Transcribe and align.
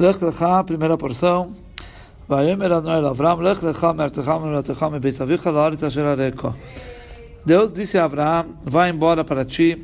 Lech 0.00 0.24
Lecha, 0.24 0.64
primeira 0.64 0.96
porção. 0.96 1.50
Vayomer 2.26 2.72
Adonai 2.72 3.04
Avram, 3.04 3.36
Lech 3.36 3.62
Lecha, 3.62 3.92
Mertecha, 3.92 4.38
Mertecha, 4.38 4.88
Mebeis 4.88 5.20
Avicha, 5.20 5.50
Laaretz 5.50 5.84
Asher 5.84 6.06
Areko. 6.06 6.56
Deus 7.44 7.70
disse 7.70 7.98
a 7.98 8.06
Abraão, 8.06 8.46
vai 8.64 8.88
embora 8.88 9.22
para 9.22 9.44
ti, 9.44 9.78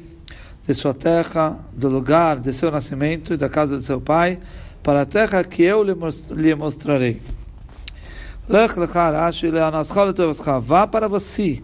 de 0.67 0.73
sua 0.73 0.95
terra, 0.95 1.59
do 1.71 1.91
lugar 1.91 2.41
de 2.41 2.51
seu 2.55 2.71
nascimento 2.71 3.35
e 3.35 3.37
da 3.37 3.51
casa 3.51 3.77
de 3.77 3.85
seu 3.85 4.01
pai, 4.01 4.39
para 4.83 5.03
a 5.03 5.05
terra 5.05 5.45
que 5.45 5.63
eu 5.63 5.85
lhe 5.85 6.55
mostrarei. 6.55 7.21
Lech 8.49 8.75
Lecha, 8.79 9.11
Rashi, 9.11 9.51
Leanaschal 9.51 10.07
Letovascha, 10.07 10.59
vá 10.59 10.87
para 10.87 11.09
você, 11.09 11.63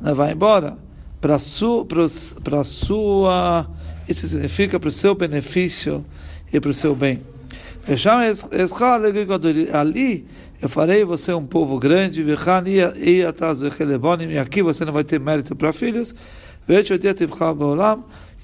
vai 0.00 0.32
embora, 0.32 0.78
para 1.20 1.38
sua, 1.38 1.84
para 2.42 2.64
sua, 2.64 3.66
isso 4.08 4.26
significa 4.26 4.80
para 4.80 4.88
o 4.88 4.92
seu 4.92 5.14
benefício 5.14 6.02
e 6.50 6.58
para 6.58 6.70
o 6.70 6.74
seu 6.74 6.94
bem. 6.94 7.35
Ali 9.72 10.26
eu 10.60 10.68
farei 10.68 11.04
você 11.04 11.32
um 11.32 11.46
povo 11.46 11.78
grande, 11.78 12.24
e 12.96 13.22
atrás 13.24 13.60
do 13.60 13.68
e 13.68 14.38
aqui 14.38 14.62
você 14.62 14.84
não 14.84 14.92
vai 14.92 15.04
ter 15.04 15.20
mérito 15.20 15.54
para 15.54 15.72
filhos, 15.72 16.14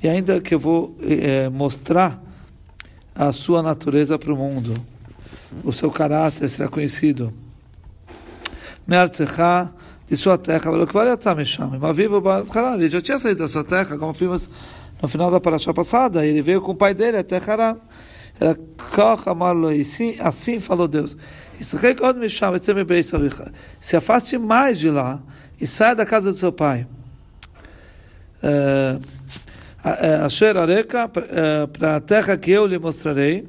e 0.02 0.08
ainda 0.08 0.40
que 0.40 0.54
eu 0.54 0.58
vou 0.58 0.96
eh, 1.02 1.48
mostrar 1.48 2.22
a 3.14 3.32
sua 3.32 3.62
natureza 3.62 4.18
para 4.18 4.32
o 4.32 4.36
mundo, 4.36 4.74
o 5.64 5.72
seu 5.72 5.90
caráter 5.90 6.48
será 6.48 6.68
conhecido. 6.68 7.32
de 10.08 10.16
sua 10.16 10.38
terra, 10.38 10.70
ele 12.74 12.88
já 12.88 13.00
tinha 13.00 13.18
saído 13.18 13.40
da 13.40 13.48
sua 13.48 13.64
terra, 13.64 13.96
como 13.96 14.12
vimos 14.12 14.48
no 15.00 15.08
final 15.08 15.30
da 15.30 15.40
paraxá 15.40 15.72
passada, 15.72 16.26
ele 16.26 16.42
veio 16.42 16.60
com 16.60 16.72
o 16.72 16.76
pai 16.76 16.94
dele 16.94 17.16
até 17.16 17.38
Haran. 17.38 17.76
Era 18.40 18.58
assim, 19.80 20.16
assim 20.20 20.60
falou 20.60 20.88
Deus. 20.88 21.16
Se 23.80 23.96
afaste 23.96 24.38
mais 24.38 24.78
de 24.78 24.90
lá 24.90 25.20
e 25.60 25.66
saia 25.66 25.94
da 25.94 26.04
casa 26.04 26.32
do 26.32 26.38
seu 26.38 26.52
pai. 26.52 26.86
Eh, 28.42 28.98
eh, 29.84 30.14
Asher 30.24 30.56
Areka, 30.56 31.08
eh, 31.16 31.66
para 31.66 31.96
a 31.96 32.00
terra 32.00 32.36
que 32.36 32.50
eu 32.50 32.66
lhe 32.66 32.78
mostrarei. 32.78 33.48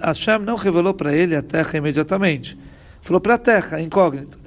Hashem 0.00 0.38
não 0.40 0.54
revelou 0.54 0.94
para 0.94 1.12
ele 1.12 1.34
a 1.34 1.42
terra 1.42 1.78
imediatamente. 1.78 2.56
Falou 3.00 3.20
para 3.20 3.34
a 3.34 3.38
terra, 3.38 3.80
incógnito. 3.80 4.38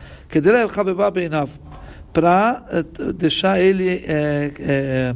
Para 2.14 2.64
deixar 3.16 3.59
ele. 3.59 4.03
É, 4.08 4.52
é, 4.59 5.14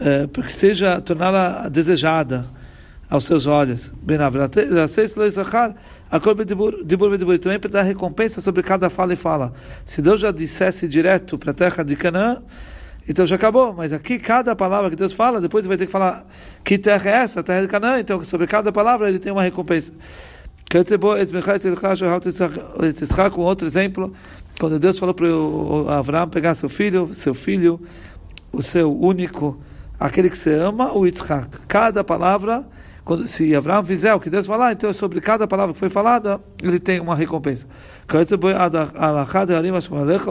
é, 0.00 0.26
porque 0.26 0.50
seja 0.50 1.00
torná-la 1.00 1.68
desejada 1.68 2.46
aos 3.08 3.24
seus 3.24 3.46
olhos. 3.46 3.92
Também 7.40 7.58
para 7.58 7.70
dar 7.70 7.82
recompensa 7.82 8.40
sobre 8.40 8.62
cada 8.62 8.90
fala 8.90 9.12
e 9.12 9.16
fala. 9.16 9.52
Se 9.84 10.00
Deus 10.02 10.20
já 10.20 10.30
dissesse 10.30 10.88
direto 10.88 11.38
para 11.38 11.50
a 11.50 11.54
terra 11.54 11.84
de 11.84 11.96
Canaã, 11.96 12.42
então 13.08 13.26
já 13.26 13.36
acabou. 13.36 13.72
Mas 13.72 13.92
aqui, 13.92 14.18
cada 14.18 14.56
palavra 14.56 14.90
que 14.90 14.96
Deus 14.96 15.12
fala, 15.12 15.40
depois 15.40 15.64
ele 15.64 15.68
vai 15.68 15.76
ter 15.76 15.86
que 15.86 15.92
falar 15.92 16.26
que 16.62 16.78
terra 16.78 17.10
é 17.10 17.14
essa, 17.14 17.40
a 17.40 17.42
terra 17.42 17.62
de 17.62 17.68
Canaã. 17.68 17.98
Então, 18.00 18.22
sobre 18.24 18.46
cada 18.46 18.72
palavra, 18.72 19.08
ele 19.08 19.18
tem 19.18 19.32
uma 19.32 19.42
recompensa. 19.42 19.92
Com 23.32 23.42
outro 23.42 23.66
exemplo, 23.66 24.12
quando 24.58 24.78
Deus 24.78 24.98
falou 24.98 25.14
para 25.14 25.98
Abraão 25.98 26.28
pegar 26.28 26.54
seu 26.54 26.68
filho, 26.68 27.14
seu 27.14 27.32
filho, 27.32 27.80
o 28.52 28.60
seu 28.60 28.92
único 28.92 29.60
aquele 29.98 30.28
que 30.28 30.38
você 30.38 30.54
ama, 30.54 30.92
o 30.92 31.06
Yitzhak. 31.06 31.60
Cada 31.68 32.02
palavra, 32.02 32.64
quando, 33.04 33.26
se 33.26 33.54
Abraão 33.54 33.82
fizer 33.84 34.14
o 34.14 34.20
que 34.20 34.30
Deus 34.30 34.46
falar, 34.46 34.72
então 34.72 34.92
sobre 34.92 35.20
cada 35.20 35.46
palavra 35.46 35.72
que 35.72 35.78
foi 35.78 35.88
falada, 35.88 36.40
ele 36.62 36.78
tem 36.78 37.00
uma 37.00 37.14
recompensa. 37.14 37.66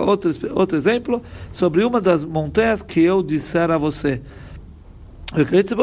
Outro, 0.05 0.31
outro 0.55 0.77
exemplo, 0.77 1.21
sobre 1.51 1.83
uma 1.83 2.01
das 2.01 2.25
montanhas 2.25 2.81
que 2.81 3.01
eu 3.01 3.23
disser 3.23 3.71
a 3.71 3.77
você. 3.77 4.21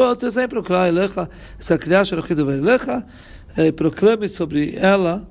Outro 0.07 0.27
exemplo, 0.27 0.63
essa 1.59 1.77
criança 1.77 2.15
eh, 3.57 3.71
proclame 3.71 4.29
sobre 4.29 4.75
ela, 4.77 5.27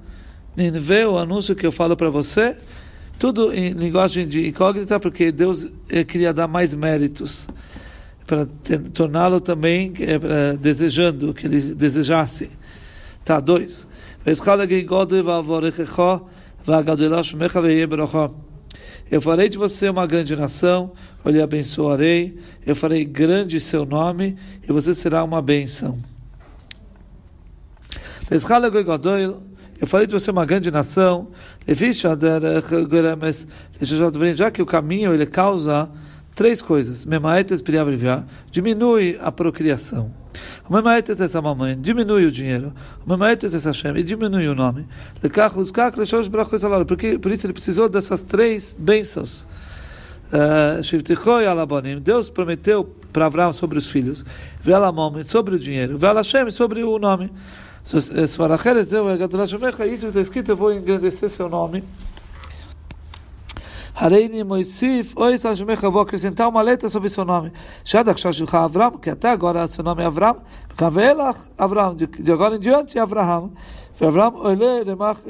vê 0.54 1.06
o 1.06 1.16
anúncio 1.16 1.56
que 1.56 1.66
eu 1.66 1.72
falo 1.72 1.97
para 1.97 2.10
você, 2.10 2.54
tudo 3.19 3.50
em 3.53 3.70
linguagem 3.70 4.28
de 4.28 4.47
incógnita, 4.47 5.00
porque 5.00 5.32
Deus 5.32 5.69
eh, 5.88 6.04
queria 6.04 6.34
dar 6.34 6.47
mais 6.47 6.74
méritos 6.74 7.47
para 8.30 8.46
torná-lo 8.94 9.41
também 9.41 9.92
é, 9.98 10.56
desejando 10.56 11.34
que 11.34 11.48
ele 11.48 11.74
desejasse. 11.74 12.48
Tá, 13.24 13.41
dois. 13.41 13.88
Eu 19.10 19.20
farei 19.20 19.48
de 19.48 19.58
você 19.58 19.88
uma 19.88 20.06
grande 20.06 20.36
nação, 20.36 20.92
eu 21.24 21.32
lhe 21.32 21.42
abençoarei, 21.42 22.38
eu 22.64 22.76
farei 22.76 23.04
grande 23.04 23.58
seu 23.58 23.84
nome, 23.84 24.36
e 24.62 24.72
você 24.72 24.94
será 24.94 25.24
uma 25.24 25.42
bênção. 25.42 25.98
Eu 28.30 29.88
farei 29.88 30.06
de 30.06 30.14
você 30.14 30.30
uma 30.30 30.47
grande 30.47 30.70
nação, 30.70 31.30
já 34.36 34.50
que 34.52 34.62
o 34.62 34.66
caminho 34.66 35.12
ele 35.12 35.26
causa 35.26 35.91
três 36.40 36.62
coisas. 36.62 37.04
Memaetes 37.04 37.60
piriavrivia, 37.60 38.24
diminui 38.50 39.18
a 39.20 39.30
procriação. 39.30 40.10
Memaetes 40.70 41.20
essa 41.20 41.42
mamãe, 41.42 41.78
diminui 41.78 42.24
o 42.24 42.30
dinheiro. 42.30 42.72
Memaetes 43.06 43.52
essa 43.52 43.68
Hashem, 43.68 43.94
e 43.98 44.02
diminui 44.02 44.48
o 44.48 44.54
nome. 44.54 44.86
Porque, 46.86 47.18
por 47.18 47.30
isso 47.30 47.44
ele 47.44 47.52
precisou 47.52 47.90
dessas 47.90 48.22
três 48.22 48.74
bênçãos. 48.78 49.46
Uh, 50.32 50.80
Deus 52.00 52.30
prometeu 52.30 52.90
para 53.12 53.26
Abraão 53.26 53.52
sobre 53.52 53.76
os 53.76 53.90
filhos, 53.90 54.24
sobre 55.24 55.56
o 55.56 55.58
dinheiro, 55.58 55.98
sobre 56.52 56.82
o 56.82 56.98
nome. 56.98 57.30
Isso 57.84 57.98
está 60.06 60.20
escrito, 60.22 60.52
eu 60.52 60.56
vou 60.56 60.72
engrandecer 60.72 61.28
seu 61.28 61.50
nome. 61.50 61.84
Hareini 63.99 64.43
Moisif, 64.43 65.16
oi 65.17 65.38
Sashmecha, 65.38 65.89
vou 65.89 66.01
acrescentar 66.01 66.47
uma 66.49 66.61
letra 66.61 66.89
sobre 66.89 67.09
seu 67.09 67.25
nome. 67.25 67.51
Shadak 67.83 68.19
Shashilcha 68.19 68.59
Avram, 68.59 68.91
que 68.91 69.09
até 69.09 69.29
agora 69.29 69.67
seu 69.67 69.83
nome 69.83 70.03
é 70.03 70.05
Avram, 70.05 70.38
Kavelach 70.75 71.39
Avram, 71.57 71.95
de 71.95 72.31
agora 72.31 72.55
em 72.55 72.59
diante 72.59 72.97
é 72.97 73.01
Avraham. 73.01 73.51
ואברהם 74.01 74.33
עולה 74.33 74.83
למח 74.85 75.21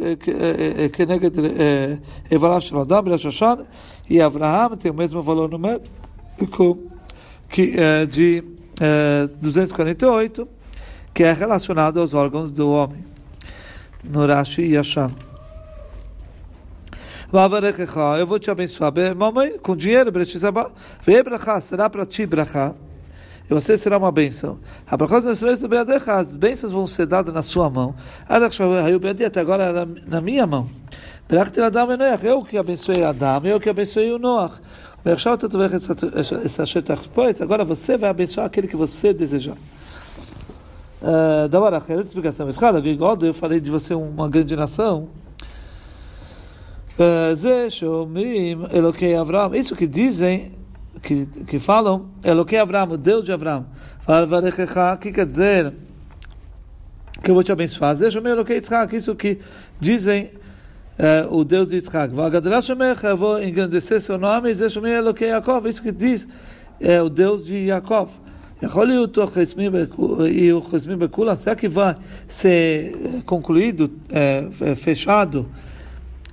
כנגד 0.94 1.32
איבריו 2.32 2.62
של 2.62 2.78
אדם 2.78 3.06
בראש 3.06 3.26
השן, 3.26 3.54
e 4.10 4.20
Avraham 4.20 4.76
tem 4.76 4.90
o 4.92 4.94
mesmo 4.94 5.22
valor 5.22 5.50
numérico 5.50 6.80
que, 7.48 7.76
de 8.10 8.44
248, 9.40 10.48
que 11.14 11.24
é 11.24 11.32
relacionado 11.32 12.00
aos 12.00 12.16
órgãos 12.16 12.52
do 12.52 12.72
homem, 12.72 13.06
no 14.04 14.26
Rashi 14.26 14.74
Yashan 14.74 15.12
eu 18.19 18.27
vou 18.27 18.39
te 18.39 18.51
abençoar. 18.51 18.93
Mamãe, 19.17 19.57
com 19.59 19.77
dinheiro, 19.77 20.11
será 21.61 21.89
para 21.89 22.05
ti 22.05 22.27
brachá. 22.27 22.75
E 23.49 23.55
você 23.55 23.79
será 23.79 23.99
uma 23.99 24.11
bênção. 24.13 24.59
As 24.89 26.37
bênçãos 26.37 26.73
vão 26.73 26.87
ser 26.87 27.07
dadas 27.07 27.33
na 27.33 27.43
sua 27.43 27.71
mão. 27.71 27.95
Até 28.29 29.41
agora 29.41 29.65
era 29.65 29.89
na 30.07 30.21
minha 30.21 30.47
mão. 30.47 30.69
Eu 32.23 32.45
que 32.45 32.59
abençoei 32.59 33.05
Adam, 33.05 33.43
eu 33.45 33.61
que 33.61 33.71
abençoei 33.71 34.13
o 34.13 34.19
Noach. 34.19 34.61
Agora 37.41 37.65
você 37.65 37.97
vai 37.97 38.11
abençoar 38.11 38.47
aquele 38.47 38.67
que 38.67 38.77
você 38.77 39.13
desejar. 39.13 39.57
Da 41.49 41.61
hora. 41.61 41.83
Eu 43.23 43.35
falei 43.35 43.61
de 43.61 43.71
você 43.71 43.95
uma 43.95 44.29
grande 44.29 44.57
nação. 44.57 45.09
Isso 49.55 49.75
que 49.75 49.87
dizem, 49.87 50.53
que, 51.03 51.25
que 51.47 51.59
falam, 51.59 52.11
Eloquei 52.23 52.59
Avram, 52.59 52.91
o 52.91 52.99
Deus 52.99 53.25
de 53.25 53.33
Avram. 53.33 53.65
Que 55.01 55.11
quer 55.11 55.25
dizer? 55.25 55.73
Que 57.23 57.31
eu 57.31 57.35
vou 57.35 57.43
te 57.43 57.53
abençoar. 57.53 57.97
Isso 58.93 59.15
que 59.15 59.39
dizem 59.81 60.31
uh, 60.99 61.35
o 61.35 61.43
Deus 61.43 61.71
de 61.71 61.77
Yitzhak. 61.77 62.13
Eu 63.03 63.17
vou 63.17 63.43
engrandecer 63.43 63.99
seu 64.03 64.19
nome. 64.19 64.51
Isso 64.51 65.83
que 65.83 65.93
diz 65.93 66.29
é, 66.79 67.01
o 67.01 67.09
Deus 67.09 67.47
de 67.47 67.55
Yaakov. 67.67 68.11
E 68.61 70.53
o 70.53 70.63
Chesmim 70.63 70.97
Bekula, 70.99 71.35
será 71.35 71.57
que 71.57 71.67
vai 71.67 71.97
ser 72.29 73.23
concluído, 73.25 73.91
é, 74.11 74.75
fechado? 74.77 75.49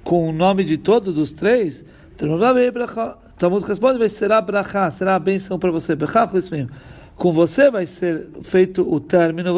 Com 0.08 0.30
o 0.30 0.32
nome 0.32 0.64
de 0.64 0.78
todos 0.78 1.18
os 1.18 1.34
três, 1.34 1.84
Talmud 2.16 3.66
responde, 3.66 4.00
vai 4.00 4.08
será 4.08 4.40
brachá, 4.40 4.90
será 4.90 5.16
a 5.16 5.20
benção 5.20 5.60
para 5.60 5.70
você. 5.70 5.98
com 7.18 7.34
você 7.34 7.70
vai 7.70 7.86
ser 7.86 8.30
feito 8.42 8.90
o 8.90 9.02
término 9.02 9.54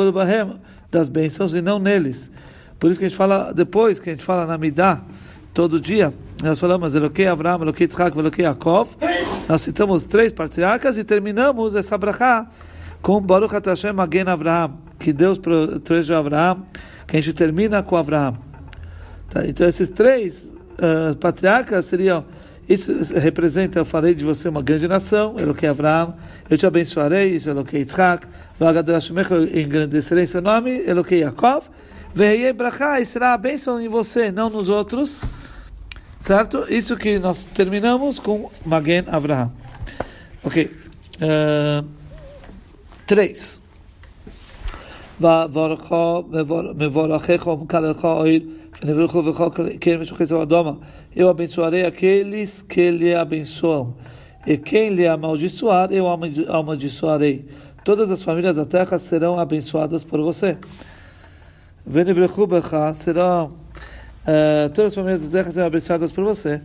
das 0.89 1.07
bênçãos 1.07 1.53
e 1.53 1.61
não 1.61 1.77
neles. 1.77 2.31
Por 2.79 2.89
isso 2.89 2.97
que 2.97 3.05
a 3.05 3.09
gente 3.09 3.15
fala 3.15 3.53
depois, 3.53 3.99
que 3.99 4.09
a 4.09 4.13
gente 4.13 4.25
fala 4.25 4.47
na 4.47 4.57
Midah, 4.57 5.03
todo 5.53 5.79
dia, 5.79 6.11
nós 6.41 6.59
falamos 6.59 6.95
Eloquei 6.95 7.27
Avram, 7.27 7.61
Eloquei 7.61 7.87
Tzchak, 7.87 8.17
Eloquei 8.17 8.45
Yaakov, 8.45 8.95
nós 9.47 9.61
citamos 9.61 10.05
três 10.05 10.33
patriarcas 10.33 10.97
e 10.97 11.03
terminamos 11.03 11.75
essa 11.75 11.95
brachá 11.95 12.47
com 13.03 13.21
Baruch 13.21 13.53
Hashem 13.53 13.93
Magen 13.93 14.27
Avraham, 14.27 14.79
que 14.97 15.13
Deus 15.13 15.37
proteja 15.37 16.17
Avraham, 16.17 16.65
que 17.05 17.17
a 17.17 17.21
gente 17.21 17.35
termina 17.35 17.83
com 17.83 17.95
Avraham. 17.95 18.48
Tá? 19.29 19.45
Então 19.45 19.67
esses 19.67 19.89
três 19.89 20.45
uh, 20.45 21.15
patriarcas 21.15 21.85
seriam 21.85 22.25
isso 22.67 22.91
representa, 23.15 23.79
eu 23.79 23.85
falei 23.85 24.13
de 24.13 24.23
você 24.23 24.47
uma 24.47 24.61
grande 24.61 24.87
nação, 24.87 25.39
Eloquei 25.39 25.67
Avraham, 25.67 26.13
eu 26.47 26.55
te 26.55 26.67
abençoarei, 26.67 27.33
isso 27.33 27.49
Eloquei 27.49 27.79
Yitzhak, 27.79 28.27
eu 28.59 29.59
engrandecerei 29.59 30.27
seu 30.27 30.39
nome, 30.39 30.83
Eloquei 30.85 31.21
Yaakov, 31.21 31.65
Veio 32.13 32.53
Brachá, 32.53 32.99
e 32.99 33.05
será 33.05 33.33
a 33.33 33.37
bênção 33.37 33.81
em 33.81 33.87
você, 33.87 34.31
não 34.31 34.51
nos 34.51 34.69
outros. 34.69 35.19
Certo? 36.19 36.65
Isso 36.69 36.97
que 36.97 37.17
nós 37.17 37.45
terminamos 37.47 38.19
com 38.19 38.51
Magen 38.65 39.05
Avraham. 39.07 39.51
Ok. 40.43 40.69
Uh, 41.15 41.87
três. 43.05 43.61
Eu 51.13 51.27
abençoarei 51.29 51.85
aqueles 51.85 52.61
que 52.61 52.89
lhe 52.89 53.13
abençoam. 53.13 53.93
E 54.47 54.57
quem 54.57 54.89
lhe 54.91 55.05
amaldiçoar, 55.05 55.91
eu 55.91 56.07
amaldiçoarei. 56.07 57.45
Todas 57.83 58.09
as 58.09 58.23
famílias 58.23 58.55
da 58.55 58.65
terra 58.65 58.97
serão 58.97 59.37
abençoadas 59.37 60.05
por 60.05 60.21
você. 60.21 60.57
serão 62.93 63.47
uh, 63.47 64.69
todas 64.73 64.91
as 64.91 64.95
famílias 64.95 65.23
da 65.23 65.29
terra 65.29 65.51
serão 65.51 65.67
abençoadas 65.67 66.11
por 66.13 66.23
você. 66.23 66.61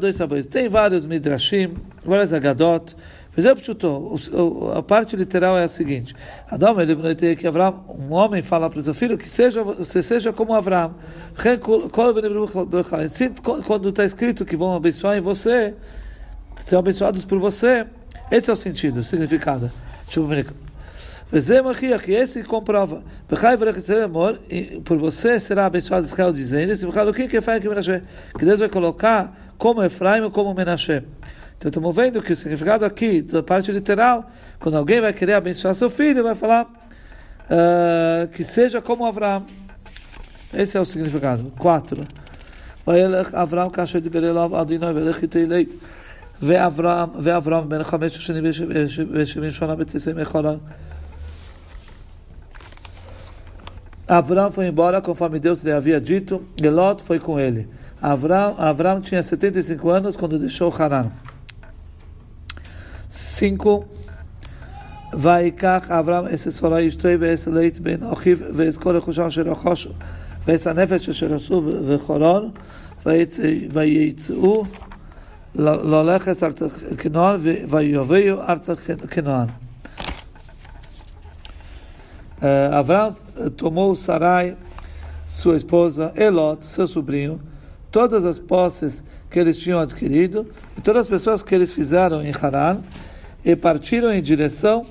Dois 0.00 0.16
sabores. 0.16 0.46
Tem 0.46 0.68
vários 0.68 1.06
midrashim, 1.06 1.74
várias 2.04 2.32
agadot. 2.32 2.96
A 4.76 4.82
parte 4.82 5.14
literal 5.14 5.56
é 5.56 5.64
a 5.64 5.68
seguinte: 5.68 6.12
Adão, 6.50 6.80
ele 6.80 6.94
que 7.36 7.46
Abraão, 7.46 7.84
um 7.88 8.12
homem 8.12 8.42
fala 8.42 8.68
para 8.68 8.80
o 8.80 8.82
seu 8.82 8.92
filho 8.92 9.16
que 9.16 9.28
seja, 9.28 9.62
você 9.62 10.02
seja 10.02 10.32
como 10.32 10.54
Abraão. 10.54 10.96
Quando 13.64 13.90
está 13.90 14.04
escrito 14.04 14.44
que 14.44 14.56
vão 14.56 14.74
abençoar 14.74 15.16
em 15.16 15.20
você, 15.20 15.74
serão 16.60 16.80
abençoados 16.80 17.24
por 17.24 17.38
você, 17.38 17.86
esse 18.30 18.50
é 18.50 18.52
o 18.52 18.56
sentido, 18.56 19.00
o 19.00 19.04
significado. 19.04 19.70
Esse 22.08 22.42
comprova. 22.42 23.02
Por 24.84 24.98
você 24.98 25.38
será 25.38 25.66
abençoado 25.66 26.06
Israel 26.06 26.32
dizendo 26.32 26.74
que 28.36 28.44
Deus 28.44 28.60
vai 28.60 28.68
colocar 28.68 29.52
como 29.56 29.84
Efraim 29.84 30.22
ou 30.22 30.30
como 30.30 30.52
Menashe. 30.54 31.04
Então 31.57 31.69
estamos 31.69 31.95
vendo 31.95 32.21
que 32.21 32.33
o 32.33 32.35
significado 32.35 32.85
aqui, 32.85 33.21
da 33.21 33.41
parte 33.41 33.71
literal, 33.71 34.29
quando 34.59 34.77
alguém 34.77 34.99
vai 34.99 35.13
querer 35.13 35.33
abençoar 35.33 35.73
seu 35.75 35.89
filho, 35.89 36.23
vai 36.23 36.35
falar 36.35 36.63
uh, 36.63 38.27
que 38.29 38.43
seja 38.43 38.81
como 38.81 39.05
Abraão. 39.05 39.45
Esse 40.53 40.77
é 40.77 40.81
o 40.81 40.85
significado. 40.85 41.51
Quatro. 41.57 42.03
Avraham 43.33 43.69
כאשר 43.69 43.99
דיבר 43.99 44.29
אליו 44.29 44.61
אדוני 44.61 44.85
ולך 44.85 45.21
איתו 45.21 45.39
אלית 45.39 45.73
ואברהם 46.41 47.69
בן 47.69 47.83
חמש 47.83 48.17
שנים 48.17 48.43
ושבעים 49.11 49.51
שנה 49.51 49.75
בצאצא 49.75 50.13
מחולן 50.13 50.57
Avram 54.05 54.51
foi 54.51 54.67
embora 54.67 55.01
conforme 55.01 55.39
Deus 55.39 55.63
lhe 55.63 55.71
havia 55.71 55.99
dito, 55.99 56.43
e 56.61 56.69
Lot 56.69 57.01
foi 57.01 57.19
com 57.19 57.39
ele. 57.39 57.69
Avram, 58.01 58.53
Avram 58.57 58.99
tinha 58.99 59.23
75 59.23 59.89
anos 59.89 60.17
quando 60.17 60.37
deixou 60.37 60.69
Haran. 60.77 61.07
5. 63.12 63.50
ויקח 65.14 65.90
אברהם 65.90 66.24
עשר 66.30 66.50
ספרה 66.50 66.88
אשתו 66.88 67.08
ועשר 67.20 67.50
לית 67.50 67.78
בן 67.78 68.02
אחיו 68.12 68.36
ואת 68.54 68.76
כל 68.76 68.96
רכושם 68.96 69.22
אשר 69.22 69.42
רכושו 69.42 69.90
ועשר 70.46 70.70
הנפש 70.70 71.08
אשר 71.08 71.34
עשו 71.34 71.62
בחולון 71.88 72.50
ויצאו 73.72 74.64
ללכת 75.54 76.42
ארצה 76.42 76.66
כנען 76.98 77.36
ויובאו 77.68 78.40
ארצה 78.48 78.72
כנען. 79.10 79.46
Abraão 82.40 83.12
tomou 83.56 83.96
Sarai, 83.96 84.56
sua 85.26 85.56
esposa, 85.56 86.12
Elot, 86.14 86.64
seu 86.64 86.86
sobrinho, 86.86 87.40
todas 87.90 88.24
as 88.24 88.38
posses 88.38 89.04
que 89.30 89.38
eles 89.38 89.56
tinham 89.56 89.80
adquirido 89.80 90.46
e 90.76 90.80
todas 90.80 91.02
as 91.02 91.08
pessoas 91.08 91.42
que 91.42 91.54
eles 91.54 91.72
fizeram 91.72 92.22
em 92.22 92.32
Haran 92.32 92.80
e 93.44 93.54
partiram 93.56 94.12
em 94.12 94.22
direção 94.22 94.84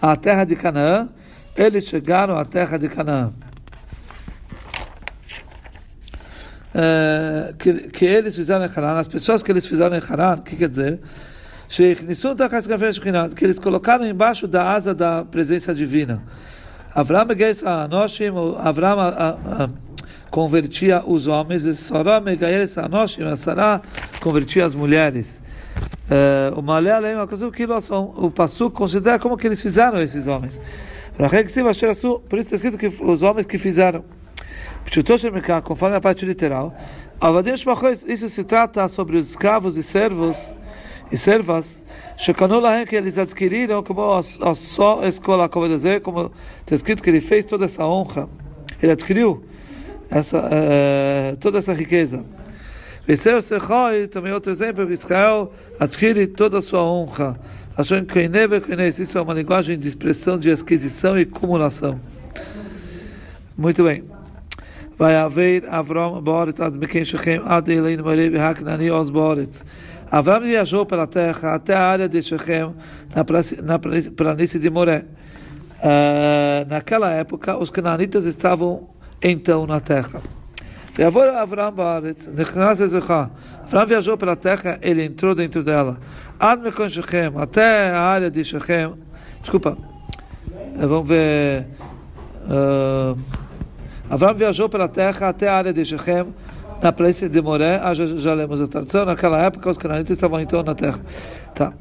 à 0.00 0.16
terra 0.16 0.44
de 0.44 0.56
Canaã. 0.56 1.08
Eles 1.56 1.86
chegaram 1.86 2.36
à 2.36 2.44
terra 2.44 2.78
de 2.78 2.88
Canaã. 2.88 3.32
Uh, 6.74 7.54
que, 7.56 7.72
que 7.88 8.04
eles 8.04 8.34
fizeram 8.34 8.64
em 8.64 8.68
Haran, 8.68 8.98
as 8.98 9.06
pessoas 9.06 9.42
que 9.42 9.52
eles 9.52 9.66
fizeram 9.66 9.96
em 9.96 10.02
Haran, 10.02 10.40
o 10.40 10.42
que 10.42 10.56
quer 10.56 10.68
dizer? 10.68 11.00
que 13.34 13.44
eles 13.44 13.58
colocaram 13.58 14.06
embaixo 14.06 14.46
da 14.46 14.72
asa 14.72 14.94
da 14.94 15.24
presença 15.24 15.74
divina. 15.74 16.22
Avram 16.94 17.26
Anoshim, 17.64 18.30
Avram 18.58 18.98
convertia 20.34 21.00
os 21.06 21.28
homens, 21.28 21.62
e 21.62 21.76
Sarah 21.76 22.20
convertia 24.20 24.64
as 24.64 24.74
mulheres. 24.74 25.40
O 26.56 26.60
Malé 26.60 26.90
Aleim, 26.90 27.14
o 28.16 28.30
Passu 28.32 28.68
considera 28.68 29.16
como 29.20 29.36
que 29.36 29.46
eles 29.46 29.62
fizeram 29.62 30.02
esses 30.02 30.26
homens. 30.26 30.60
Por 31.16 32.40
isso 32.40 32.52
está 32.52 32.56
escrito 32.56 32.76
que 32.76 32.88
os 32.88 33.22
homens 33.22 33.46
que 33.46 33.58
fizeram. 33.58 34.04
Conforme 35.62 35.96
a 35.98 36.00
parte 36.00 36.26
literal, 36.26 36.76
isso 38.08 38.28
se 38.28 38.42
trata 38.42 38.88
sobre 38.88 39.16
os 39.16 39.30
escravos 39.30 39.76
e 39.76 39.84
servos 39.84 40.52
e 41.12 41.16
servas, 41.16 41.80
que 42.88 42.96
eles 42.96 43.18
adquiriram 43.18 43.84
como 43.84 44.14
a 44.14 44.54
só 44.56 45.04
escola, 45.04 45.48
como 45.48 45.68
como 46.02 46.32
está 46.58 46.74
escrito 46.74 47.04
que 47.04 47.10
ele 47.10 47.20
fez 47.20 47.44
toda 47.44 47.66
essa 47.66 47.86
honra, 47.86 48.28
ele 48.82 48.90
adquiriu 48.90 49.53
essa, 50.10 50.38
uh, 50.38 51.36
toda 51.38 51.58
essa 51.58 51.72
riqueza. 51.72 52.24
Veseu 53.06 53.42
Sechoi, 53.42 54.08
também 54.08 54.32
outro 54.32 54.50
exemplo, 54.50 54.90
Israel 54.90 55.52
adquire 55.78 56.26
toda 56.26 56.58
a 56.58 56.62
sua 56.62 56.82
honra. 56.82 57.38
Achando 57.76 58.06
que 58.06 58.20
isso 59.00 59.18
é 59.18 59.20
uma 59.20 59.34
linguagem 59.34 59.78
de 59.78 59.88
expressão 59.88 60.38
de 60.38 60.50
aquisição 60.50 61.18
e 61.18 61.22
acumulação. 61.22 62.00
Muito 63.58 63.84
bem. 63.84 64.04
Vai 64.96 65.16
haver 65.16 65.64
Avram 65.68 66.22
Boretz 66.22 66.60
ad 66.60 66.78
Shechem 67.04 67.42
ad 67.44 67.70
Elein 67.70 68.00
Marev 68.00 68.36
Haknani 68.36 68.90
Oz 68.90 69.10
Boretz. 69.10 69.64
Avram 70.10 70.40
viajou 70.40 70.86
pela 70.86 71.06
terra 71.06 71.54
até 71.54 71.74
a 71.74 71.82
área 71.82 72.08
de 72.08 72.22
Shechem, 72.22 72.74
na 73.62 73.78
planície 73.78 74.60
de 74.60 74.70
Moré. 74.70 75.04
Uh, 75.80 76.66
naquela 76.68 77.10
época, 77.10 77.58
os 77.58 77.70
cananitas 77.70 78.24
estavam 78.24 78.88
então 79.24 79.66
na 79.66 79.80
terra. 79.80 80.20
Avram 83.66 83.86
viajou 83.86 84.18
pela 84.18 84.36
terra, 84.36 84.78
ele 84.82 85.02
entrou 85.02 85.34
dentro 85.34 85.64
dela. 85.64 85.98
Até 86.38 87.90
a 87.90 88.00
área 88.00 88.30
de 88.30 88.44
Shechem. 88.44 88.92
Desculpa. 89.40 89.78
Vamos 90.76 91.08
ver. 91.08 91.66
Uh, 92.46 93.18
Avram 94.10 94.34
viajou 94.34 94.68
pela 94.68 94.86
terra 94.86 95.30
até 95.30 95.48
a 95.48 95.54
área 95.54 95.72
de 95.72 95.84
Shechem 95.84 96.26
na 96.82 96.92
planície 96.92 97.30
de 97.30 97.40
Moré, 97.40 97.80
já, 97.94 98.06
já 98.06 98.34
lemos 98.34 98.60
a 98.60 98.66
tradução, 98.66 99.06
naquela 99.06 99.40
época 99.40 99.70
os 99.70 99.78
cananitas 99.78 100.10
estavam 100.10 100.38
então 100.38 100.62
na 100.62 100.74
terra. 100.74 101.00
Tá. 101.54 101.72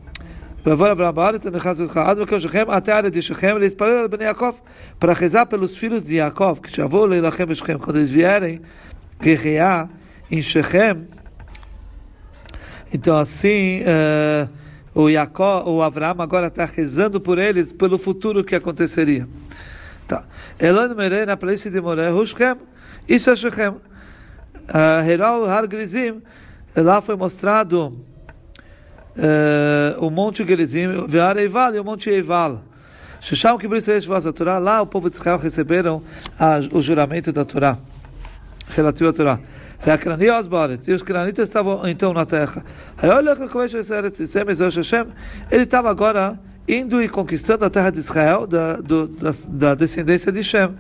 Até 2.70 2.92
a 2.92 2.96
área 2.96 3.12
de 3.12 3.22
Shechem, 3.22 3.56
ele 3.58 3.66
espalhou 3.66 4.08
Ben 4.08 4.22
Yaakov 4.22 4.62
para 4.98 5.14
rezar 5.14 5.46
pelos 5.46 5.78
filhos 5.78 6.04
de 6.04 6.16
Yaakov, 6.16 6.62
que 6.62 6.72
chamou 6.72 7.06
Leilachem 7.06 7.46
e 7.50 7.56
Shechem, 7.56 7.78
quando 7.78 7.98
eles 7.98 8.10
vierem 8.10 8.62
guerrear 9.20 9.90
em 10.32 10.42
Shechem. 10.42 11.06
Então 12.94 13.18
assim, 13.18 13.82
uh, 13.82 14.50
o 14.96 15.10
Yaakov, 15.10 15.68
o 15.68 15.82
Avraham 15.82 16.22
agora 16.22 16.48
está 16.48 16.64
rezando 16.64 17.20
por 17.20 17.38
eles, 17.38 17.74
pelo 17.74 17.98
futuro 17.98 18.42
que 18.42 18.56
aconteceria. 18.56 19.28
Tá. 20.08 20.24
Elon 20.60 20.96
Merei, 20.96 21.26
na 21.26 21.36
planície 21.36 21.70
de 21.70 21.82
Moré, 21.82 22.10
isso 23.08 23.30
é 23.30 23.36
Shechem. 23.36 23.76
Lá 26.76 27.02
foi 27.02 27.16
mostrado 27.18 28.00
uh, 29.18 29.73
o 30.00 30.10
Monte 30.10 30.46
Gerizim, 30.46 31.06
Vear 31.08 31.38
Eival 31.38 31.76
e 31.76 31.80
o 31.80 31.84
Monte 31.84 32.10
Eival. 32.10 32.62
Shisham 33.22 33.58
que 33.58 33.68
a 33.68 34.34
Torá, 34.34 34.58
lá 34.58 34.82
o 34.82 34.86
povo 34.86 35.10
de 35.10 35.16
Israel 35.16 35.38
receberam 35.38 36.04
a, 36.38 36.60
o 36.72 36.82
juramento 36.82 37.32
da 37.32 37.46
Torá, 37.46 37.78
relativo 38.68 39.10
à 39.10 39.14
Torá. 39.14 39.40
E 40.88 40.92
os 40.94 41.04
cranitas 41.04 41.48
estavam 41.48 41.88
então 41.88 42.14
na 42.14 42.26
terra. 42.26 42.64
Ele 45.52 45.64
estava 45.64 45.90
agora 45.90 46.40
indo 46.68 47.02
e 47.02 47.10
conquistando 47.10 47.66
a 47.66 47.70
terra 47.70 47.90
de 47.90 48.00
Israel 48.00 48.48
da, 48.48 48.78
do, 48.78 49.08
da, 49.08 49.32
da, 49.50 49.76
descendência 49.76 50.32
de 50.32 50.44
Shem. 50.44 50.74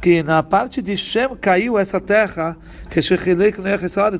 Que 0.00 0.22
na 0.22 0.42
parte 0.42 0.80
de 0.80 0.96
Shem 0.96 1.36
caiu 1.40 1.78
essa 1.78 2.00
terra, 2.00 2.56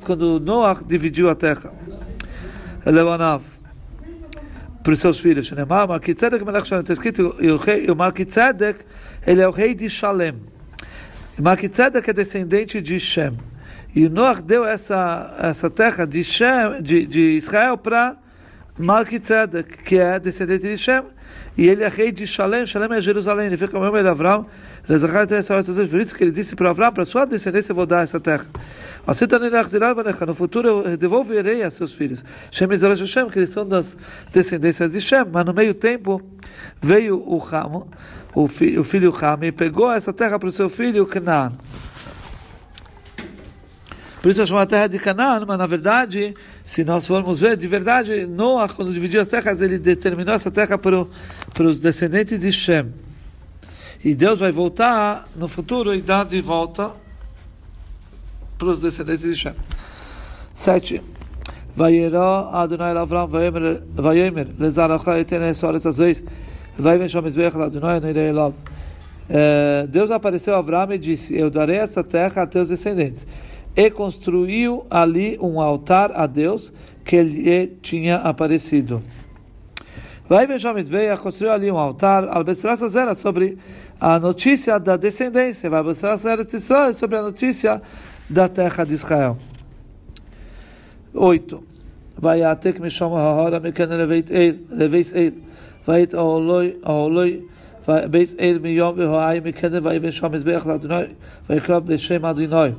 quando 0.04 0.40
Noah 0.40 0.80
dividiu 0.84 1.30
a 1.30 1.34
terra. 1.34 1.72
Levanav 2.84 3.42
para 4.82 4.92
os 4.92 4.98
seus 4.98 5.20
filhos. 5.20 5.52
Está 5.52 6.92
escrito, 6.92 7.36
o 7.88 7.94
Malkitzedek, 7.94 8.80
ele 9.26 9.42
é 9.42 9.48
o 9.48 9.50
rei 9.50 9.74
de 9.74 9.88
Shalem. 9.88 10.34
Malkitzedek 11.38 12.10
é 12.10 12.12
descendente 12.12 12.80
de 12.80 12.98
Shem. 12.98 13.36
E 13.94 14.08
Noach 14.08 14.42
deu 14.42 14.64
essa, 14.64 15.34
essa 15.38 15.68
terra 15.68 16.06
de, 16.06 16.22
Shem, 16.22 16.82
de, 16.82 17.06
de 17.06 17.20
Israel 17.36 17.76
para 17.76 18.16
Malkitzedek, 18.78 19.82
que 19.82 19.98
é 19.98 20.18
descendente 20.18 20.62
de 20.62 20.78
Shem. 20.78 21.02
E 21.56 21.68
ele 21.68 21.82
é 21.82 21.88
rei 21.88 22.12
de 22.12 22.26
Shalem. 22.26 22.66
Shalem 22.66 22.96
é 22.96 23.00
Jerusalém. 23.00 23.46
Ele 23.46 23.56
fica 23.56 23.78
o 23.78 24.02
de 24.02 24.08
Avram. 24.08 24.46
Por 24.86 26.00
isso 26.00 26.14
que 26.14 26.24
ele 26.24 26.32
disse 26.32 26.56
para 26.56 26.70
Avram, 26.70 26.92
para 26.92 27.04
sua 27.04 27.24
descendência 27.24 27.72
eu 27.72 27.76
vou 27.76 27.86
dar 27.86 28.02
essa 28.02 28.18
terra. 28.18 28.46
No 30.26 30.34
futuro 30.34 30.82
eu 30.86 30.96
devolverei 30.96 31.62
a 31.62 31.70
seus 31.70 31.92
filhos. 31.92 32.24
Que 32.50 33.38
eles 33.38 33.50
são 33.50 33.66
das 33.66 33.96
descendências 34.32 34.92
de 34.92 35.00
Shem. 35.00 35.24
Mas 35.30 35.44
no 35.44 35.54
meio 35.54 35.74
tempo 35.74 36.20
veio 36.80 37.16
o 37.18 37.42
Ham, 37.42 37.86
o, 38.34 38.48
fi, 38.48 38.78
o 38.78 38.84
filho 38.84 39.14
Ham, 39.14 39.38
e 39.42 39.52
pegou 39.52 39.90
essa 39.90 40.12
terra 40.12 40.38
para 40.38 40.48
o 40.48 40.52
seu 40.52 40.68
filho 40.68 41.06
Canaan. 41.06 41.52
Por 44.20 44.30
isso 44.30 44.42
eu 44.42 44.46
chamo 44.46 44.60
a 44.60 44.66
terra 44.66 44.86
de 44.86 44.98
Canaã, 44.98 45.42
mas 45.46 45.58
na 45.58 45.66
verdade, 45.66 46.34
se 46.62 46.84
nós 46.84 47.06
formos 47.06 47.40
ver, 47.40 47.56
de 47.56 47.66
verdade, 47.66 48.26
Noah, 48.26 48.68
quando 48.68 48.92
dividiu 48.92 49.18
as 49.20 49.28
terras, 49.28 49.62
ele 49.62 49.78
determinou 49.78 50.34
essa 50.34 50.50
terra 50.50 50.76
para, 50.76 51.06
para 51.54 51.64
os 51.64 51.80
descendentes 51.80 52.40
de 52.40 52.52
Shem. 52.52 52.92
E 54.02 54.14
Deus 54.14 54.40
vai 54.40 54.50
voltar 54.50 55.28
no 55.36 55.46
futuro 55.46 55.94
e 55.94 56.00
dar 56.00 56.24
de 56.24 56.40
volta 56.40 56.92
para 58.58 58.68
os 58.68 58.80
descendentes 58.80 59.22
de 59.22 59.36
Shem. 59.36 59.52
7. 60.54 61.02
Vayeró 61.76 62.50
Adonai 62.52 62.94
Lavram 62.94 63.28
Vayemer 63.28 64.48
Lezarachá 64.58 65.18
Etene 65.18 65.54
Soares 65.54 65.84
Azuis 65.86 66.24
Vayem 66.78 67.08
Shomizbech 67.08 67.56
Adonai 67.56 68.00
Neirei 68.00 68.32
Lav 68.32 68.54
eh, 69.28 69.86
Deus 69.88 70.10
apareceu 70.10 70.54
a 70.54 70.58
Avram 70.58 70.92
e 70.92 70.98
disse 70.98 71.34
Eu 71.36 71.50
darei 71.50 71.76
esta 71.76 72.02
terra 72.02 72.42
a 72.42 72.46
teus 72.46 72.68
descendentes 72.68 73.26
E 73.76 73.90
construiu 73.90 74.84
ali 74.90 75.38
um 75.40 75.60
altar 75.60 76.10
a 76.12 76.26
Deus 76.26 76.72
que 77.04 77.22
lhe 77.22 77.66
tinha 77.80 78.16
aparecido 78.16 79.02
Vai 80.30 80.46
Benjó 80.46 80.72
Mizbeach 80.72 81.20
construiu 81.20 81.50
ali 81.50 81.72
um 81.72 81.76
altar, 81.76 82.28
Albesserasa 82.28 82.88
Zera, 82.88 83.16
sobre 83.16 83.58
a 83.98 84.16
notícia 84.20 84.78
da 84.78 84.96
descendência, 84.96 85.68
vai 85.68 85.80
Albesserasa 85.80 86.32
Eretz 86.32 86.68
sobre 86.94 87.16
a 87.16 87.22
notícia 87.22 87.82
da 88.28 88.48
terra 88.48 88.84
de 88.84 88.94
Israel. 88.94 89.36
8. 91.12 91.64
Vai 92.16 92.44
Atek 92.44 92.80
Mishom 92.80 93.10
me 93.10 93.58
Mekene 93.58 93.96
Leveis 94.70 95.12
ele 95.12 95.42
vai 95.84 96.06
Aoloi, 96.14 96.78
Aoloi, 96.84 97.48
Beis 98.08 98.36
Eil 98.38 98.58
e 98.58 98.60
me 98.60 99.40
Mekene, 99.40 99.80
vai 99.80 99.98
Benjó 99.98 100.28
Mizbeach 100.28 100.64
Ladunoi, 100.64 101.16
vai 101.48 101.60
Krob 101.60 101.88
Beshem 101.88 102.18
e 102.18 102.74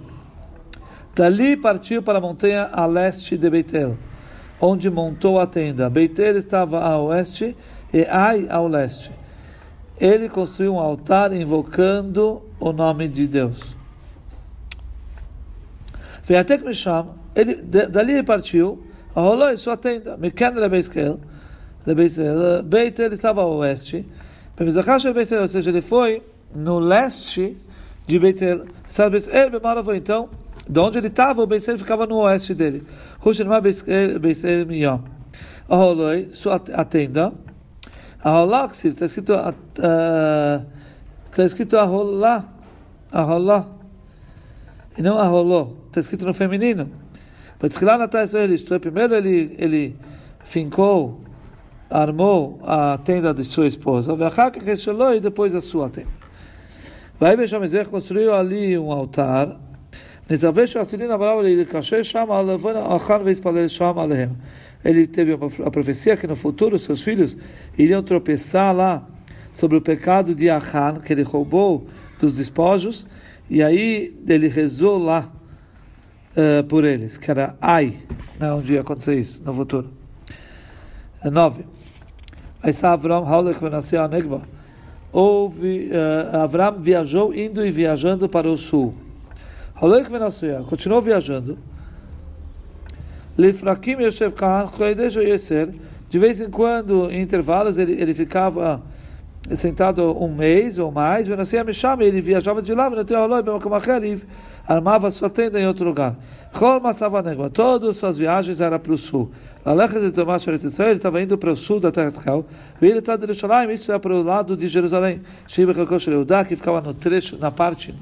Dali 1.14 1.58
partiu 1.58 2.02
para 2.02 2.20
a 2.20 2.22
montanha 2.22 2.70
a 2.72 2.86
leste 2.86 3.38
de 3.38 3.50
Beitel 3.50 3.98
onde 4.62 4.90
montou 4.90 5.40
a 5.40 5.48
tenda. 5.48 5.90
Beitel 5.90 6.38
estava 6.38 6.80
a 6.80 6.98
oeste 7.02 7.58
e 7.92 8.06
Ai 8.08 8.48
ao 8.50 8.68
leste. 8.68 9.12
Ele 10.00 10.30
construiu 10.30 10.76
um 10.76 10.80
altar 10.80 11.34
invocando 11.34 12.42
o 12.60 12.72
nome 12.72 13.08
de 13.08 13.28
Deus. 13.28 13.76
me 16.66 16.74
chama, 16.74 17.16
ele, 17.36 17.56
dali 17.56 18.14
ele 18.14 18.24
partiu, 18.24 18.82
rolou 19.14 19.52
em 19.52 19.58
sua 19.58 19.76
tenda, 19.76 20.16
Mekan 20.16 20.54
Rebeizel, 21.86 22.64
Beitel 22.64 23.12
estava 23.12 23.42
a 23.42 23.46
oeste, 23.46 24.08
ou 25.42 25.48
seja, 25.48 25.70
ele 25.72 25.82
foi 25.82 26.22
no 26.56 26.80
leste 26.80 27.58
de 28.06 28.20
Beitel. 28.20 28.66
Sabe, 28.88 29.18
então, 29.96 30.30
de 30.72 30.80
onde 30.80 30.98
ele 31.00 31.08
estava, 31.08 31.42
o 31.42 31.46
Beisel 31.46 31.78
ficava 31.78 32.08
no 32.08 32.20
oeste 32.20 32.54
dele. 32.54 32.88
Hushinma 33.24 33.60
Beisel 33.60 34.66
Miyam. 34.66 35.04
Aholoi, 35.68 36.30
sua 36.32 36.58
tenda. 36.60 37.34
Aholá, 38.24 38.70
está 38.72 39.04
escrito, 39.04 39.34
está 41.26 41.44
escrito 41.44 41.78
Aholá. 41.78 42.46
Aholá. 43.12 43.68
E 44.98 45.02
não 45.02 45.20
Aholó. 45.20 45.74
Está 45.88 46.00
escrito 46.00 46.26
no 46.26 46.34
feminino. 46.34 46.90
Ele 47.62 48.56
isto 48.56 48.74
é, 48.74 48.80
primeiro 48.80 49.14
ele, 49.14 49.54
ele 49.60 49.98
fincou, 50.46 51.20
armou 51.90 52.62
a 52.64 52.98
tenda 52.98 53.34
de 53.34 53.44
sua 53.44 53.68
esposa, 53.68 54.14
e 55.14 55.20
depois 55.20 55.54
a 55.54 55.60
sua 55.60 55.90
tenda. 55.90 56.22
Vai 57.20 57.36
Bechamizer 57.36 57.90
construiu 57.90 58.34
ali 58.34 58.78
um 58.78 58.90
altar, 58.90 59.60
ele. 64.06 64.32
Ele 64.84 65.06
teve 65.06 65.34
a 65.34 65.70
profecia 65.70 66.16
que 66.16 66.26
no 66.26 66.36
futuro 66.36 66.80
seus 66.80 67.02
filhos 67.02 67.36
iriam 67.78 68.02
tropeçar 68.02 68.74
lá 68.74 69.06
sobre 69.52 69.78
o 69.78 69.82
pecado 69.82 70.34
de 70.34 70.50
Achan, 70.50 71.02
que 71.04 71.12
ele 71.12 71.24
roubou 71.24 71.88
dos 72.20 72.34
despojos, 72.34 73.06
e 73.50 73.62
aí 73.62 74.16
ele 74.28 74.48
rezou 74.48 74.98
lá 74.98 75.30
uh, 76.36 76.64
por 76.64 76.86
eles, 76.86 77.18
que 77.18 77.30
era 77.30 77.56
Ai, 77.62 77.98
né, 78.40 78.54
um 78.54 78.62
dia 78.62 78.82
acontecer 78.82 79.20
isso 79.20 79.42
no 79.44 79.54
futuro. 79.54 79.90
9. 81.24 81.66
Aí 82.64 82.74
Avram 82.84 83.28
Haulech 83.28 83.60
Venassia 83.60 84.08
Negba. 84.08 84.42
a 85.14 85.20
uh, 85.20 85.52
eh, 85.62 86.38
Avram 86.38 86.80
viajou 86.80 87.34
indo 87.34 87.66
e 87.66 87.70
viajando 87.70 88.30
para 88.30 88.50
o 88.50 88.58
sul. 88.58 88.96
Holech 89.82 90.08
Venasuya, 90.12 90.64
continuou 90.70 91.02
viajando. 91.02 91.58
Lifrakim 93.36 94.00
Yosef 94.00 94.36
Khan, 94.36 94.70
Yeser, 95.24 95.70
de 96.08 96.20
vez 96.20 96.40
em 96.40 96.52
quando, 96.52 97.10
em 97.10 97.20
intervalos, 97.20 97.80
ele, 97.80 97.94
ele 98.00 98.14
ficava 98.14 98.80
sentado 99.56 100.16
um 100.24 100.36
mês 100.36 100.78
ou 100.78 100.92
mais, 100.92 101.28
Venasuya 101.28 101.64
me 101.64 101.74
chama, 101.74 102.04
ele 102.04 102.22
viajava 102.22 102.62
de 102.62 102.76
lá, 102.76 102.92
ele 103.98 104.22
armava 104.68 105.10
sua 105.10 105.32
tenda 105.32 105.60
em 105.60 105.66
outro 105.66 105.84
lugar. 105.84 106.16
Todas 107.52 107.90
as 107.90 107.98
suas 107.98 108.18
viagens 108.20 108.62
eram 108.62 108.78
para 108.78 108.94
o 108.94 108.98
sul. 109.00 109.32
Ele 109.66 110.96
estava 110.96 111.22
indo 111.24 111.38
para 111.40 111.52
o 111.54 111.56
sul 111.56 111.80
da 111.80 111.92
terra 111.92 112.12
de 112.12 112.18
Israel. 112.18 112.46
Ele 112.80 113.00
está 113.00 113.16
de 113.16 113.34
Jerusalém, 113.34 113.74
isso 113.74 113.92
é 113.92 113.98
para 113.98 114.14
o 114.14 114.22
lado 114.22 114.56
de 114.56 114.68
Jerusalém. 114.68 115.22
Que 115.48 116.56
ficava 116.56 116.82
no 116.82 116.94
trecho, 116.94 117.38
na 117.40 117.50
parte 117.50 117.96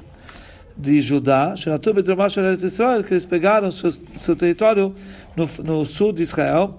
de 0.77 1.01
Judá, 1.01 1.53
que 3.05 3.13
eles 3.13 3.25
pegaram 3.25 3.71
seu, 3.71 3.91
seu 3.91 4.35
território 4.35 4.95
no, 5.35 5.47
no, 5.63 5.85
sul 5.85 6.13
de 6.13 6.23
Israel, 6.23 6.77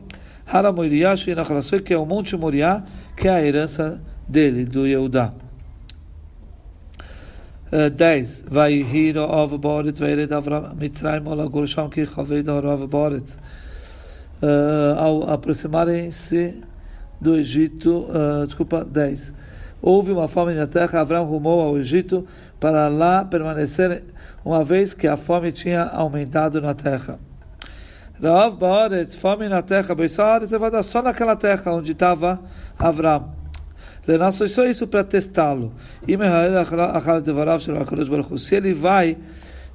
que 1.85 1.95
é 1.95 1.99
o 1.99 2.07
Monte 2.07 2.37
Moriá, 2.37 2.83
que 3.17 3.29
é 3.29 3.31
a 3.31 3.45
herança 3.45 4.01
dele, 4.29 4.65
do 4.65 4.87
Yehudá. 4.87 5.33
10. 7.71 8.45
Vai 8.49 8.83
rir 8.83 9.17
av 9.17 9.57
vai 10.01 10.15
red 10.17 10.33
avram 10.33 10.75
mitraim 10.75 11.25
ola 11.25 11.47
gorsham 11.47 11.89
que 11.89 12.05
chavei 12.05 12.43
da 12.43 12.55
av 12.55 12.85
boretz. 12.89 13.39
Ao 14.99 15.31
aproximarem-se 15.31 16.57
do 17.21 17.37
Egito, 17.37 18.07
uh, 18.09 18.47
desculpa, 18.47 18.85
10. 18.85 19.35
Houve 19.83 20.13
uma 20.13 20.27
fome 20.27 20.55
na 20.55 20.67
terra, 20.67 21.01
Avram 21.01 21.25
rumou 21.25 21.61
ao 21.61 21.79
Egito, 21.79 22.27
para 22.61 22.89
lá 22.89 23.25
permanecer, 23.25 24.05
uma 24.45 24.63
vez 24.63 24.95
que 24.95 25.09
a 25.09 25.17
fome 25.17 25.51
tinha 25.51 25.83
aumentado 25.83 26.61
na 26.61 26.75
terra. 26.75 27.19
Rav 28.23 28.55
Baaretz, 28.57 29.15
fome 29.17 29.49
na 29.49 29.63
terra, 29.63 29.95
Beisaretz, 29.95 30.51
vai 30.51 30.83
só 30.83 31.01
naquela 31.01 31.35
terra 31.35 31.73
onde 31.73 31.93
estava 31.93 32.39
Avram. 32.79 33.33
Lenasso 34.07 34.47
só 34.49 34.65
isso 34.67 34.87
para 34.87 35.05
testá-lo. 35.05 35.73
Se 38.39 38.55
ele 38.55 38.75
vai 38.75 39.17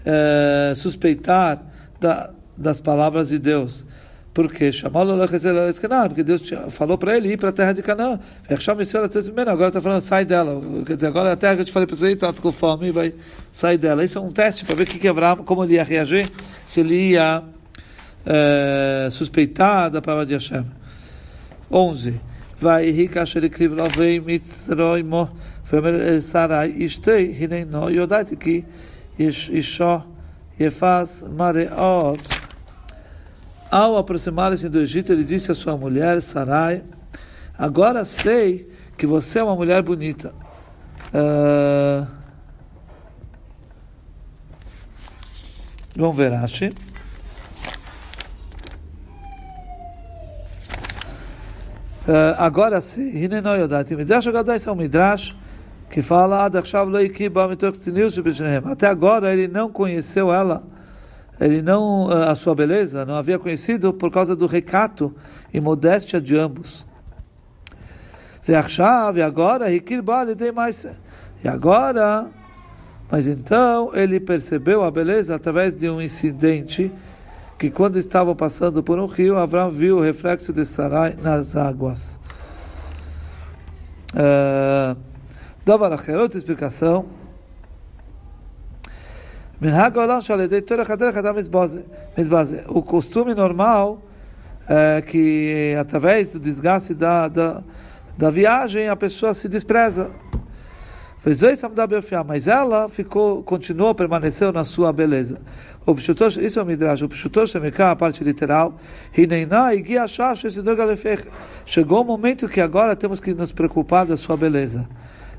é, 0.06 0.74
suspeitar 0.76 1.62
da, 2.00 2.32
das 2.56 2.80
palavras 2.80 3.30
de 3.30 3.40
Deus, 3.40 3.86
porque 4.36 4.70
porque 6.10 6.24
Deus 6.24 6.42
falou 6.70 6.98
para 6.98 7.16
ele 7.16 7.32
ir 7.32 7.38
para 7.38 7.50
a 7.50 7.54
terra 7.54 7.72
de 7.72 7.82
Canaã. 7.82 8.20
É 8.50 8.56
agora 9.50 9.68
está 9.70 9.80
falando, 9.80 10.02
sai 10.02 10.26
dela. 10.26 10.62
Quer 10.86 10.96
dizer, 10.96 11.08
agora 11.08 11.30
é 11.30 11.32
a 11.32 11.36
terra 11.38 11.56
que 11.56 11.62
eu 11.62 11.66
te 11.66 11.72
falei 11.72 11.88
para 11.88 11.96
você, 11.96 12.12
está 12.12 12.34
com 12.34 12.52
fome, 12.52 12.92
vai 12.92 13.14
sair 13.50 13.78
dela. 13.78 14.04
Isso 14.04 14.18
é 14.18 14.22
um 14.22 14.30
teste 14.30 14.66
para 14.66 14.76
ver 14.76 14.88
que 14.88 15.00
que 15.00 15.08
Abraão, 15.08 15.38
como 15.38 15.64
ele 15.64 15.76
ia 15.76 15.86
reagir, 15.86 16.30
se 16.68 16.82
ele 16.82 17.12
ia 17.12 17.44
é, 18.26 19.08
suspeitar 19.10 19.90
da 19.90 20.02
palavra 20.02 20.26
de 20.26 20.34
Hashem. 20.34 20.66
11. 21.72 22.20
Vai 22.60 22.92
rica 22.92 23.26
xerikriv 23.26 23.74
lavei 23.74 24.20
mitzroimo 24.20 25.30
vemer 25.64 26.22
sarai 26.22 26.72
ishtei 26.72 27.32
hineino 27.42 27.90
yodait 27.90 28.36
ki 28.36 28.66
yeshó 29.18 30.04
yefaz 30.60 31.24
mareot 31.30 32.45
ao 33.70 33.98
aproximar-se 33.98 34.70
do 34.70 34.80
Egito, 34.80 35.12
ele 35.12 35.24
disse 35.24 35.52
à 35.52 35.56
sua 35.56 35.76
mulher, 35.76 36.22
Sarai, 36.22 36.84
agora 37.58 38.06
sei 38.06 38.72
que 38.98 39.06
você 39.06 39.40
é 39.40 39.44
uma 39.44 39.56
mulher 39.56 39.82
bonita. 39.82 40.34
Uh... 41.14 42.08
Vamos 45.96 46.18
ver, 46.18 46.34
Ashi. 46.34 46.74
Uh, 52.08 52.38
agora 52.38 52.82
sei, 52.82 53.24
Hinenoi 53.24 53.62
Yodati. 53.62 53.96
Midrash 53.96 54.28
Agadai 54.28 54.60
é 54.64 54.72
um 54.72 54.76
Midrash 54.76 55.36
que 55.90 56.02
fala, 56.02 56.46
até 56.46 56.60
agora 58.88 59.34
ele 59.34 59.48
não 59.48 59.72
conheceu 59.72 60.32
ela 60.32 60.75
ele 61.40 61.62
não 61.62 62.12
eh, 62.12 62.30
a 62.30 62.36
sua 62.36 62.56
beleza 62.56 63.06
não 63.06 63.16
havia 63.16 63.38
conhecido 63.38 63.94
por 63.94 64.12
causa 64.12 64.36
do 64.36 64.46
recato 64.48 65.14
e 65.54 65.60
modéstia 65.60 66.22
de 66.22 66.38
ambos. 66.38 66.86
E 68.48 69.22
agora 69.22 69.72
e 69.72 71.48
agora, 71.48 72.28
mas 73.10 73.28
então 73.28 73.92
ele 73.94 74.20
percebeu 74.20 74.84
a 74.84 74.92
beleza 74.92 75.36
através 75.36 75.74
de 75.74 75.90
um 75.90 76.02
incidente 76.02 76.92
que 77.58 77.72
quando 77.72 77.98
estavam 77.98 78.36
passando 78.36 78.84
por 78.84 79.00
um 79.00 79.06
rio, 79.06 79.38
Abraão 79.38 79.72
viu 79.72 79.98
o 79.98 80.02
reflexo 80.02 80.52
de 80.52 80.66
Sarai 80.66 81.16
nas 81.22 81.56
águas. 81.56 82.20
Uh, 84.14 84.98
Dava 85.66 85.90
outra 86.22 86.38
explicação. 86.38 87.08
O 92.68 92.82
costume 92.82 93.34
normal 93.34 94.02
é 94.68 95.02
que 95.02 95.76
através 95.80 96.28
do 96.28 96.40
desgaste 96.40 96.94
da, 96.94 97.28
da, 97.28 97.64
da 98.18 98.30
viagem 98.30 98.90
a 98.90 98.96
pessoa 98.96 99.34
se 99.34 99.48
despreza. 99.48 100.12
Mas 102.28 102.48
ela 102.48 102.88
ficou, 102.88 103.42
continuou, 103.44 103.96
permaneceu 103.96 104.52
na 104.52 104.64
sua 104.64 104.94
beleza. 104.94 105.42
O 105.86 105.96
isso 105.96 106.60
é 106.60 106.62
o 106.62 106.66
Midrash. 106.66 107.02
O 107.02 107.10
Pshutosh 107.10 107.52
Shemekah, 107.52 107.92
a 107.92 107.96
parte 107.96 108.24
literal. 108.24 108.78
Chegou 111.66 112.02
o 112.02 112.04
momento 112.04 112.50
que 112.50 112.62
agora 112.62 112.96
temos 112.96 113.20
que 113.20 113.34
nos 113.34 113.52
preocupar 113.52 114.06
da 114.06 114.18
sua 114.18 114.36
beleza. 114.36 114.88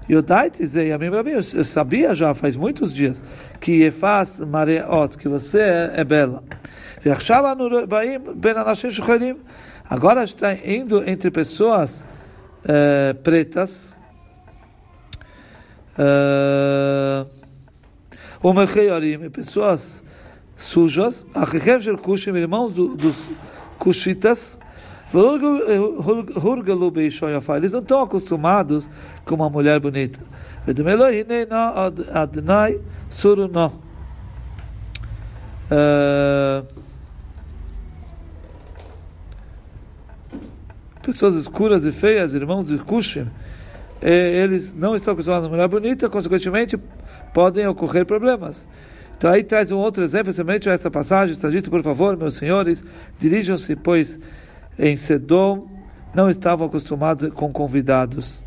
Eu 0.09 0.23
sabia 1.65 2.15
já 2.15 2.33
faz 2.33 2.55
muitos 2.55 2.95
dias 2.95 3.23
que 3.61 3.83
Efaz 3.83 4.41
Mareot, 4.41 5.19
que 5.19 5.29
você 5.29 5.59
é, 5.59 5.93
é 5.97 6.05
bela. 6.05 6.45
Agora 9.89 10.25
está 10.25 10.53
indo 10.53 11.09
entre 11.09 11.31
pessoas 11.31 12.07
é, 12.65 13.13
pretas. 13.15 13.93
É, 15.99 17.27
pessoas 19.31 20.05
sujas, 20.57 21.27
irmãos 22.37 22.73
dos 22.73 23.17
Cushitas, 23.79 24.59
eles 27.57 27.73
não 27.73 27.81
estão 27.81 28.03
acostumados 28.03 28.89
com 29.25 29.35
uma 29.35 29.49
mulher 29.49 29.81
bonita. 29.81 30.21
Pessoas 41.03 41.35
escuras 41.37 41.85
e 41.85 41.93
feias, 41.93 42.35
irmãos 42.35 42.65
de 42.65 42.79
Kushim, 42.79 43.29
eles 44.03 44.75
não 44.75 44.95
estão 44.95 45.15
acostumados 45.15 45.49
com 45.49 45.55
uma 45.55 45.57
mulher 45.57 45.69
bonita, 45.69 46.11
consequentemente 46.11 46.77
podem 47.33 47.67
ocorrer 47.67 48.05
problemas. 48.05 48.69
Então 49.17 49.33
aí 49.33 49.43
traz 49.43 49.73
um 49.73 49.79
outro 49.79 50.05
exemplo, 50.05 50.33
semelhante 50.33 50.69
a 50.69 50.73
essa 50.73 50.91
passagem, 50.91 51.35
está 51.35 51.49
dito, 51.49 51.71
por 51.71 51.83
favor, 51.83 52.17
meus 52.19 52.35
senhores, 52.35 52.85
dirijam-se, 53.19 53.75
pois 53.77 54.21
em 54.79 54.97
Sedom 54.97 55.69
não 56.15 56.31
estavam 56.31 56.67
acostumados 56.67 57.31
com 57.33 57.53
convidados. 57.53 58.45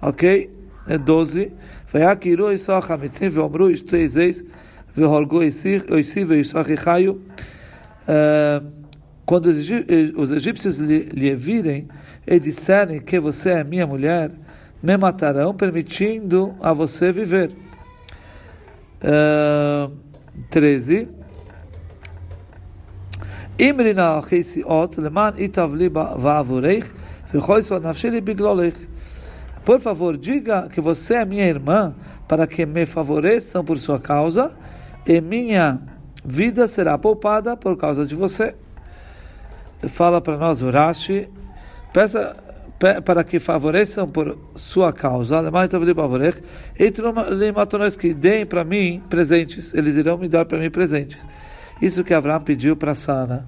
Ok? 0.00 0.50
É 0.86 0.96
12. 0.96 1.52
Veiakiru 1.92 2.52
Isocha 2.52 2.96
Mitzim 2.96 3.28
Veomru 3.28 3.70
Ishtei 3.70 4.08
Zeis 4.08 4.44
Veorgu 4.94 5.38
Oisi 5.38 6.24
Veishochi 6.24 6.76
Chayu. 6.76 7.20
Quando 9.26 9.46
os 9.46 9.70
eh, 9.70 10.36
egípcios 10.36 10.78
lhe, 10.78 11.34
virem 11.36 11.86
e 12.26 12.40
disserem 12.40 13.00
que 13.00 13.20
você 13.20 13.50
é 13.50 13.64
minha 13.64 13.86
mulher, 13.86 14.32
me 14.82 14.96
matarão, 14.96 15.54
permitindo 15.54 16.54
a 16.60 16.72
você 16.72 17.12
viver. 17.12 17.52
Uh, 19.02 19.92
13. 20.50 21.08
Imrina 23.60 24.14
al-Chesiot, 24.16 24.96
leman 24.96 25.34
itav 25.36 25.74
li 25.74 25.90
va'avureich, 25.90 26.86
v'choiso 27.30 27.78
nafshi 27.78 28.08
li 28.10 28.20
bigloleich. 28.22 28.88
Por 29.66 29.78
favor, 29.80 30.16
diga 30.16 30.66
que 30.72 30.80
você 30.80 31.16
é 31.16 31.24
minha 31.26 31.46
irmã, 31.46 31.94
para 32.26 32.46
que 32.46 32.64
me 32.64 32.86
favoreçam 32.86 33.62
por 33.62 33.76
sua 33.76 34.00
causa, 34.00 34.50
e 35.06 35.20
minha 35.20 35.78
vida 36.24 36.66
será 36.66 36.96
poupada 36.96 37.54
por 37.54 37.76
causa 37.76 38.06
de 38.06 38.14
você. 38.14 38.54
Fala 39.90 40.22
para 40.22 40.38
nós, 40.38 40.62
Urashi, 40.62 41.28
peça 41.92 42.34
para 43.04 43.22
que 43.22 43.38
favoreçam 43.38 44.08
por 44.08 44.38
sua 44.56 44.90
causa, 44.90 45.42
e 46.78 48.14
deem 48.14 48.46
para 48.46 48.64
mim 48.64 49.02
presentes, 49.10 49.74
eles 49.74 49.96
irão 49.96 50.16
me 50.16 50.28
dar 50.28 50.46
para 50.46 50.58
mim 50.58 50.70
presentes. 50.70 51.18
Isso 51.80 52.04
que 52.04 52.12
Abraão 52.12 52.40
pediu 52.40 52.76
para 52.76 52.94
Sara. 52.94 53.44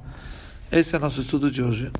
Esse 0.71 0.97
é 0.97 0.99
nosso 0.99 1.21
estudo 1.21 1.51
de 1.51 1.62
hoje. 1.62 1.90